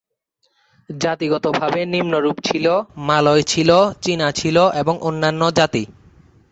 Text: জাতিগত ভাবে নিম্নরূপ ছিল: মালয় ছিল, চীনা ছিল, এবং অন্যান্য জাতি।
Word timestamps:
জাতিগত 0.89 1.45
ভাবে 1.59 1.81
নিম্নরূপ 1.85 2.37
ছিল: 2.43 2.65
মালয় 3.07 3.43
ছিল, 3.43 3.69
চীনা 4.01 4.27
ছিল, 4.31 4.57
এবং 4.81 4.95
অন্যান্য 5.01 5.41
জাতি। 5.57 5.83